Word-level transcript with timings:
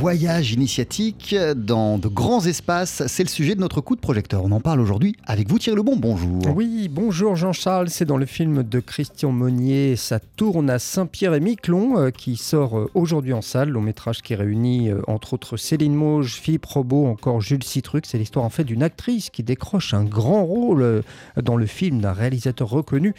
voyage 0.00 0.52
initiatique 0.52 1.36
dans 1.56 1.98
de 1.98 2.08
grands 2.08 2.46
espaces. 2.46 3.02
C'est 3.06 3.22
le 3.22 3.28
sujet 3.28 3.54
de 3.54 3.60
notre 3.60 3.82
coup 3.82 3.96
de 3.96 4.00
projecteur. 4.00 4.42
On 4.42 4.50
en 4.50 4.60
parle 4.60 4.80
aujourd'hui 4.80 5.14
avec 5.26 5.46
vous, 5.46 5.58
Thierry 5.58 5.76
Lebon. 5.76 5.96
Bonjour. 5.96 6.40
Oui, 6.56 6.88
bonjour 6.90 7.36
Jean-Charles. 7.36 7.90
C'est 7.90 8.06
dans 8.06 8.16
le 8.16 8.24
film 8.24 8.62
de 8.62 8.80
Christian 8.80 9.30
Monnier. 9.30 9.96
Ça 9.96 10.18
tourne 10.18 10.70
à 10.70 10.78
Saint-Pierre 10.78 11.34
et 11.34 11.40
Miquelon, 11.40 11.98
euh, 11.98 12.10
qui 12.10 12.36
sort 12.36 12.78
euh, 12.78 12.90
aujourd'hui 12.94 13.34
en 13.34 13.42
salle. 13.42 13.68
Long 13.68 13.82
métrage 13.82 14.22
qui 14.22 14.34
réunit 14.34 14.88
euh, 14.88 15.02
entre 15.06 15.34
autres 15.34 15.58
Céline 15.58 15.94
Mauge, 15.94 16.32
Philippe 16.32 16.64
Robot, 16.64 17.06
encore 17.06 17.42
Jules 17.42 17.62
Citruc. 17.62 18.06
C'est 18.06 18.16
l'histoire 18.16 18.46
en 18.46 18.50
fait 18.50 18.64
d'une 18.64 18.82
actrice 18.82 19.28
qui 19.28 19.42
décroche 19.42 19.92
un 19.92 20.04
grand 20.04 20.46
rôle 20.46 21.02
dans 21.36 21.56
le 21.56 21.66
film 21.66 22.00
d'un 22.00 22.14
réalisateur 22.14 22.70
reconnu. 22.70 23.12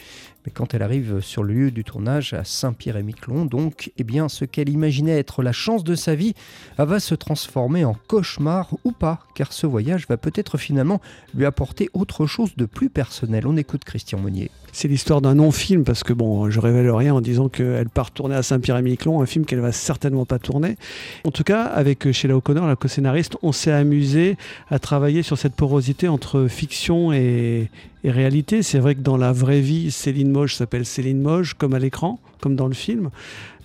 Mais 0.44 0.52
quand 0.52 0.74
elle 0.74 0.82
arrive 0.82 1.20
sur 1.20 1.42
le 1.42 1.54
lieu 1.54 1.70
du 1.70 1.84
tournage 1.84 2.32
à 2.32 2.44
Saint-Pierre-et-Miquelon, 2.44 3.44
donc, 3.44 3.92
eh 3.96 4.04
bien, 4.04 4.28
ce 4.28 4.44
qu'elle 4.44 4.68
imaginait 4.68 5.18
être 5.18 5.42
la 5.42 5.52
chance 5.52 5.84
de 5.84 5.94
sa 5.94 6.14
vie 6.14 6.34
va 6.78 7.00
se 7.00 7.14
transformer 7.14 7.84
en 7.84 7.94
cauchemar 8.08 8.74
ou 8.84 8.92
pas, 8.92 9.20
car 9.34 9.52
ce 9.52 9.66
voyage 9.66 10.08
va 10.08 10.16
peut-être 10.16 10.58
finalement 10.58 11.00
lui 11.34 11.44
apporter 11.44 11.88
autre 11.92 12.26
chose 12.26 12.56
de 12.56 12.66
plus 12.66 12.90
personnel. 12.90 13.46
On 13.46 13.56
écoute 13.56 13.84
Christian 13.84 14.18
Monnier. 14.18 14.50
C'est 14.74 14.88
l'histoire 14.88 15.20
d'un 15.20 15.34
non-film, 15.34 15.84
parce 15.84 16.02
que 16.02 16.14
bon, 16.14 16.50
je 16.50 16.58
révèle 16.58 16.90
rien 16.90 17.14
en 17.14 17.20
disant 17.20 17.50
qu'elle 17.50 17.90
part 17.90 18.10
tourner 18.10 18.34
à 18.34 18.42
Saint-Pierre-et-Miquelon, 18.42 19.20
un 19.20 19.26
film 19.26 19.44
qu'elle 19.44 19.60
va 19.60 19.70
certainement 19.70 20.24
pas 20.24 20.38
tourner. 20.38 20.76
En 21.24 21.30
tout 21.30 21.44
cas, 21.44 21.64
avec 21.64 22.10
Sheila 22.10 22.36
O'Connor, 22.38 22.66
la 22.66 22.74
co-scénariste, 22.74 23.36
on 23.42 23.52
s'est 23.52 23.70
amusé 23.70 24.38
à 24.70 24.78
travailler 24.78 25.22
sur 25.22 25.36
cette 25.36 25.54
porosité 25.54 26.08
entre 26.08 26.46
fiction 26.48 27.12
et, 27.12 27.70
réalité. 28.02 28.62
C'est 28.62 28.78
vrai 28.78 28.94
que 28.94 29.00
dans 29.00 29.18
la 29.18 29.30
vraie 29.30 29.60
vie, 29.60 29.90
Céline 29.90 30.30
Moge 30.30 30.56
s'appelle 30.56 30.86
Céline 30.86 31.20
Moge, 31.20 31.54
comme 31.54 31.74
à 31.74 31.78
l'écran, 31.78 32.18
comme 32.40 32.56
dans 32.56 32.66
le 32.66 32.74
film. 32.74 33.10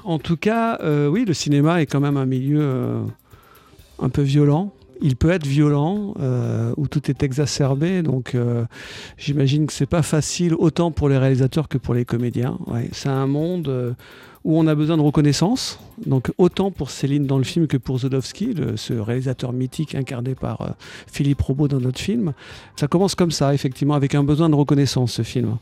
En 0.04 0.20
tout 0.20 0.38
cas, 0.38 0.78
euh, 0.84 1.08
oui, 1.08 1.26
le 1.26 1.34
cinéma 1.34 1.82
est 1.82 1.86
quand 1.86 2.02
même 2.02 2.18
un 2.18 2.26
milieu 2.26 2.60
euh, 2.62 3.02
un 4.00 4.10
peu 4.10 4.22
violent 4.22 4.74
il 5.02 5.16
peut 5.16 5.32
être 5.32 5.46
violent, 5.46 6.14
euh, 6.20 6.74
où 6.78 6.88
tout 6.88 7.10
est 7.10 7.24
exacerbé. 7.24 8.02
Donc, 8.02 8.36
euh, 8.36 8.66
j'imagine 9.18 9.68
que 9.68 9.74
c'est 9.74 9.86
pas 9.86 10.02
facile 10.02 10.54
autant 10.56 10.92
pour 10.92 11.10
les 11.10 11.18
réalisateurs 11.18 11.68
que 11.68 11.78
pour 11.78 11.94
les 11.94 12.06
comédiens. 12.06 12.58
C'est 12.92 13.10
un 13.10 13.28
monde 13.28 13.68
euh, 13.68 13.94
où 14.44 14.58
on 14.58 14.68
a 14.68 14.76
besoin 14.76 14.98
de 14.98 15.02
reconnaissance. 15.02 15.80
Donc, 16.06 16.32
autant 16.38 16.72
pour 16.72 16.90
Céline 16.90 17.26
dans 17.26 17.38
le 17.38 17.44
film 17.44 17.68
que 17.68 17.78
pour 17.78 18.00
Zodowski, 18.00 18.56
ce 18.76 18.94
réalisateur 18.94 19.52
mythique 19.52 19.96
incarné 19.96 20.36
par 20.36 20.76
Philippe 21.08 21.42
Robot 21.42 21.68
dans 21.68 21.82
notre 21.82 22.00
film. 22.00 22.34
Ça 22.76 22.88
commence 22.88 23.16
comme 23.16 23.32
ça, 23.32 23.54
effectivement, 23.54 23.96
avec 23.96 24.16
un 24.16 24.24
besoin 24.24 24.50
de 24.50 24.56
reconnaissance, 24.56 25.14
ce 25.14 25.24
film. 25.24 25.58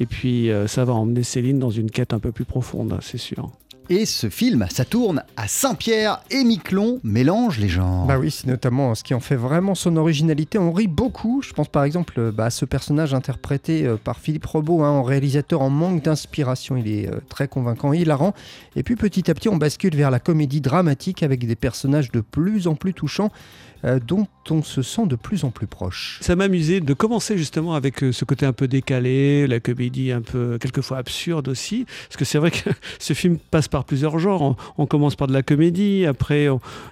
Et 0.00 0.06
puis, 0.06 0.50
ça 0.66 0.84
va 0.84 0.92
emmener 0.92 1.22
Céline 1.22 1.58
dans 1.58 1.70
une 1.70 1.90
quête 1.90 2.12
un 2.12 2.18
peu 2.18 2.32
plus 2.32 2.44
profonde, 2.44 2.98
c'est 3.00 3.18
sûr. 3.18 3.50
Et 3.88 4.04
ce 4.04 4.28
film, 4.28 4.66
ça 4.68 4.84
tourne 4.84 5.22
à 5.36 5.46
Saint-Pierre 5.46 6.20
et 6.32 6.42
Miquelon, 6.42 6.98
mélange 7.04 7.60
les 7.60 7.68
genres. 7.68 8.06
Bah 8.06 8.18
oui, 8.18 8.32
c'est 8.32 8.48
notamment 8.48 8.96
ce 8.96 9.04
qui 9.04 9.14
en 9.14 9.20
fait 9.20 9.36
vraiment 9.36 9.76
son 9.76 9.96
originalité. 9.96 10.58
On 10.58 10.72
rit 10.72 10.88
beaucoup. 10.88 11.40
Je 11.40 11.52
pense 11.52 11.68
par 11.68 11.84
exemple 11.84 12.32
bah, 12.32 12.46
à 12.46 12.50
ce 12.50 12.64
personnage 12.64 13.14
interprété 13.14 13.86
euh, 13.86 13.96
par 13.96 14.18
Philippe 14.18 14.46
Robot 14.46 14.82
hein, 14.82 14.90
en 14.90 15.04
réalisateur 15.04 15.62
en 15.62 15.70
manque 15.70 16.02
d'inspiration. 16.02 16.76
Il 16.76 16.88
est 16.88 17.08
euh, 17.08 17.20
très 17.28 17.46
convaincant 17.46 17.92
et 17.92 17.98
hilarant. 17.98 18.34
Et 18.74 18.82
puis 18.82 18.96
petit 18.96 19.30
à 19.30 19.34
petit, 19.34 19.48
on 19.48 19.56
bascule 19.56 19.94
vers 19.94 20.10
la 20.10 20.18
comédie 20.18 20.60
dramatique 20.60 21.22
avec 21.22 21.46
des 21.46 21.56
personnages 21.56 22.10
de 22.10 22.20
plus 22.20 22.66
en 22.66 22.74
plus 22.74 22.92
touchants. 22.92 23.30
Euh, 23.84 24.00
dont 24.04 24.26
on 24.50 24.62
se 24.62 24.80
sent 24.80 25.06
de 25.06 25.16
plus 25.16 25.44
en 25.44 25.50
plus 25.50 25.66
proche. 25.66 26.18
Ça 26.22 26.34
m'amusait 26.34 26.80
de 26.80 26.94
commencer 26.94 27.36
justement 27.36 27.74
avec 27.74 28.02
euh, 28.02 28.10
ce 28.10 28.24
côté 28.24 28.46
un 28.46 28.54
peu 28.54 28.68
décalé, 28.68 29.46
la 29.46 29.60
comédie 29.60 30.12
un 30.12 30.22
peu 30.22 30.56
quelquefois 30.58 30.96
absurde 30.96 31.46
aussi, 31.48 31.84
parce 32.08 32.16
que 32.16 32.24
c'est 32.24 32.38
vrai 32.38 32.50
que 32.50 32.70
ce 32.98 33.12
film 33.12 33.38
passe 33.38 33.68
par 33.68 33.75
plusieurs 33.84 34.18
genres. 34.18 34.56
On, 34.78 34.86
commence 34.86 35.16
par 35.16 35.26
de 35.26 35.32
la 35.32 35.42
comédie, 35.42 36.06
après 36.06 36.48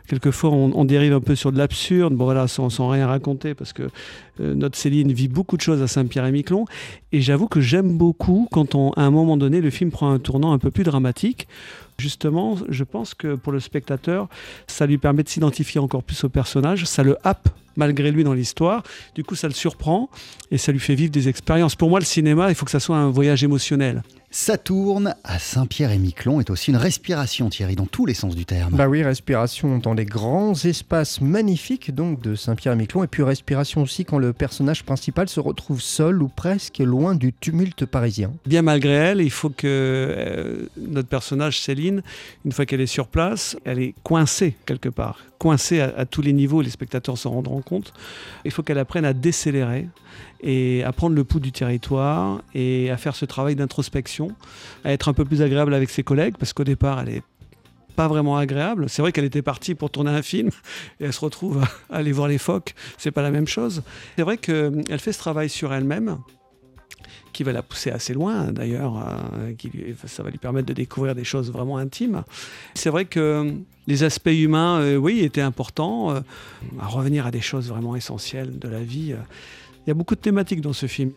quelquefois 0.09 0.51
on, 0.51 0.85
dérive 0.85 1.13
un 1.13 1.21
peu 1.21 1.35
sur 1.35 1.53
de 1.53 1.59
l'absurde, 1.59 2.15
bon 2.15 2.25
voilà, 2.25 2.49
sans, 2.49 2.89
rien 2.89 3.07
raconter, 3.07 3.55
parce 3.55 3.73
que 3.73 3.85
euh, 4.41 4.55
notre 4.55 4.77
Céline 4.77 5.12
vit 5.12 5.28
beaucoup 5.28 5.56
de 5.56 5.62
choses 5.62 5.81
à 5.81 5.87
Saint-Pierre-et-Miquelon, 5.87 6.65
et 7.12 7.21
j'avoue 7.21 7.47
que 7.47 7.61
j'aime 7.61 7.97
beaucoup 7.97 8.49
quand 8.50 8.75
à 8.97 9.03
un 9.03 9.11
moment 9.11 9.37
donné 9.37 9.61
le 9.61 9.71
film 9.71 9.91
prend 9.91 10.11
un 10.11 10.19
tournant 10.19 10.53
un 10.53 10.59
peu 10.59 10.71
plus 10.71 10.84
dramatique. 10.84 11.47
Justement, 11.99 12.56
je 12.69 12.83
pense 12.83 13.15
que 13.15 13.37
pour 13.37 13.53
le 13.53 13.61
spectateur, 13.61 14.28
ça 14.67 14.87
lui 14.87 14.99
permet 14.99 15.23
de 15.23 15.28
s'identifier 15.28 15.81
encore 15.81 16.03
plus 16.03 16.25
au 16.25 16.28
personnage, 16.28 16.84
ça 16.87 17.05
le 17.05 17.17
happe 17.23 17.49
malgré 17.77 18.11
lui 18.11 18.25
dans 18.25 18.34
l'histoire. 18.34 18.83
Du 19.15 19.25
coup, 19.25 19.34
ça 19.34 19.49
le 19.49 19.55
surprend 19.55 20.09
et 20.50 20.59
ça 20.59 20.73
lui 20.73 20.78
fait 20.78 20.94
vivre 20.94 21.12
des 21.12 21.28
expériences. 21.28 21.77
Pour 21.77 21.91
moi, 21.91 21.99
le 21.99 22.05
cinéma, 22.05 22.49
il 22.49 22.55
faut 22.55 22.65
que 22.65 22.71
ça 22.71 22.81
soit 22.81 22.97
un 22.97 23.11
voyage 23.11 23.44
émotionnel. 23.44 24.03
Saturne 24.37 25.15
à 25.22 25.39
Saint-Pierre-et-Miquelon 25.39 26.41
est 26.41 26.50
aussi 26.50 26.72
une 26.72 26.77
respiration, 26.77 27.49
Thierry, 27.50 27.77
dans 27.77 27.87
tous 27.87 28.05
les 28.05 28.15
sens 28.15 28.34
du 28.34 28.45
terme. 28.45 28.75
Bah 28.75 28.89
oui, 28.89 29.05
respiration 29.05 29.78
dans 29.78 29.95
les 29.95 30.05
grands 30.05 30.55
espaces 30.55 31.21
magnifiques 31.21 31.95
donc 31.95 32.21
de 32.21 32.34
Saint-Pierre-et-Miquelon, 32.34 33.05
et 33.05 33.06
puis 33.06 33.23
respiration 33.23 33.83
aussi 33.83 34.05
quand 34.05 34.19
le 34.19 34.33
personnage 34.33 34.83
principal 34.83 35.28
se 35.28 35.39
retrouve 35.39 35.81
seul 35.81 36.21
ou 36.21 36.27
presque 36.27 36.78
loin 36.78 37.15
du 37.15 37.33
tumulte 37.33 37.87
parisien. 37.87 38.33
Bien 38.44 38.62
malgré 38.62 38.91
elle, 38.91 39.21
il 39.21 39.31
faut 39.31 39.50
que 39.50 39.69
euh, 39.69 40.67
notre 40.78 41.09
personnage 41.09 41.61
Céline, 41.61 42.03
une 42.44 42.50
fois 42.50 42.67
qu'elle 42.67 42.81
est 42.81 42.87
sur 42.87 43.06
place, 43.06 43.56
elle 43.65 43.78
est 43.78 43.94
coincée 44.03 44.56
quelque 44.67 44.89
part, 44.89 45.21
coincée 45.39 45.81
à, 45.81 45.94
à 45.97 46.06
tous 46.06 46.23
les 46.23 46.33
niveaux, 46.33 46.61
les 46.61 46.71
spectateurs 46.71 47.19
s'en 47.19 47.31
rendront 47.31 47.62
compte. 47.62 47.93
Il 48.44 48.50
faut 48.50 48.65
qu'elle 48.65 48.78
apprenne 48.78 49.05
à 49.05 49.12
décélérer 49.12 49.87
et 50.44 50.84
à 50.84 50.93
prendre 50.93 51.16
le 51.16 51.25
pouls 51.25 51.41
du 51.41 51.53
territoire 51.53 52.43
et 52.55 52.91
à 52.91 52.99
faire 52.99 53.16
ce 53.16 53.25
travail 53.25 53.56
d'introspection, 53.56 54.28
à 54.84 54.93
être 54.93 55.09
un 55.09 55.15
peu 55.15 55.25
plus 55.25 55.41
agréable 55.41 55.72
avec 55.72 55.88
ses 55.88 56.03
collègues, 56.03 56.34
parce 56.38 56.53
qu'au 56.53 56.65
départ, 56.65 57.00
elle 57.00 57.09
est 57.09 57.22
pas 57.97 58.09
vraiment 58.09 58.37
agréable. 58.37 58.88
C'est 58.88 59.00
vrai 59.00 59.10
qu'elle 59.10 59.25
était 59.25 59.43
partie 59.43 59.75
pour 59.75 59.91
tourner 59.91 60.10
un 60.10 60.22
film 60.22 60.50
et 61.00 61.05
elle 61.05 61.12
se 61.12 61.21
retrouve 61.21 61.65
à 61.91 61.97
aller 61.97 62.12
voir 62.12 62.28
les 62.28 62.38
phoques. 62.38 62.75
C'est 62.99 63.10
pas 63.10 63.22
la 63.22 63.31
même 63.31 63.47
chose. 63.47 63.82
C'est 64.16 64.22
vrai 64.22 64.37
qu'elle 64.37 64.99
fait 64.99 65.12
ce 65.12 65.19
travail 65.19 65.49
sur 65.49 65.72
elle-même 65.72 66.19
qui 67.32 67.43
va 67.43 67.50
la 67.50 67.62
pousser 67.62 67.91
assez 67.91 68.15
loin 68.15 68.53
d'ailleurs, 68.53 68.97
euh, 68.97 69.93
ça 70.06 70.22
va 70.22 70.31
lui 70.31 70.38
permettre 70.38 70.69
de 70.69 70.72
découvrir 70.72 71.16
des 71.16 71.25
choses 71.25 71.50
vraiment 71.50 71.78
intimes. 71.78 72.22
C'est 72.75 72.91
vrai 72.91 73.06
que 73.06 73.53
les 73.88 74.05
aspects 74.05 74.28
humains, 74.28 74.78
euh, 74.78 74.97
oui, 74.97 75.21
étaient 75.21 75.41
importants, 75.41 76.12
euh, 76.12 76.21
à 76.81 76.87
revenir 76.87 77.26
à 77.26 77.32
des 77.32 77.41
choses 77.41 77.69
vraiment 77.69 77.97
essentielles 77.97 78.59
de 78.59 78.69
la 78.69 78.81
vie. 78.81 79.16
Il 79.87 79.91
y 79.91 79.93
a 79.93 79.95
beaucoup 79.95 80.15
de 80.15 80.21
thématiques 80.21 80.61
dans 80.61 80.72
ce 80.72 80.87
film. 80.87 81.11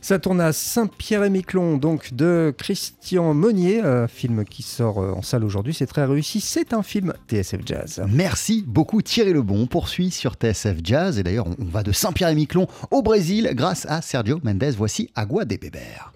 Ça 0.00 0.18
tourne 0.18 0.40
à 0.40 0.52
Saint-Pierre-et-Miquelon, 0.52 1.78
donc 1.78 2.14
de 2.14 2.54
Christian 2.56 3.34
Monnier, 3.34 3.80
un 3.80 4.06
film 4.06 4.44
qui 4.44 4.62
sort 4.62 5.02
euh, 5.02 5.12
en 5.12 5.22
salle 5.22 5.42
aujourd'hui. 5.42 5.74
C'est 5.74 5.86
très 5.86 6.04
réussi. 6.04 6.40
C'est 6.40 6.72
un 6.72 6.82
film 6.82 7.12
TSF 7.28 7.60
Jazz. 7.64 8.04
Merci 8.08 8.62
beaucoup 8.66 9.02
Thierry 9.02 9.32
Lebon. 9.32 9.62
On 9.62 9.66
poursuit 9.66 10.10
sur 10.10 10.34
TSF 10.34 10.76
Jazz. 10.84 11.18
Et 11.18 11.22
d'ailleurs, 11.22 11.46
on 11.46 11.64
va 11.64 11.82
de 11.82 11.92
Saint-Pierre-et-Miquelon 11.92 12.68
au 12.90 13.02
Brésil 13.02 13.50
grâce 13.54 13.86
à 13.86 14.00
Sergio 14.00 14.38
Mendes. 14.44 14.74
Voici 14.76 15.10
Agua 15.14 15.44
de 15.44 15.56
Beber. 15.56 16.12